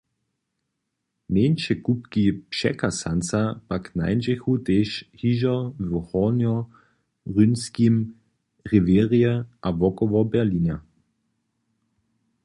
Mjeńše 1.33 1.73
kupki 1.85 2.23
překasanca 2.53 3.41
pak 3.69 3.83
nańdźechu 3.99 4.53
tež 4.65 4.89
hižo 5.19 5.57
w 5.89 5.91
Hornjorynskim 6.09 7.95
rewěrje 8.71 9.31
a 9.67 9.69
wokoło 9.79 10.19
Berlina. 10.33 10.77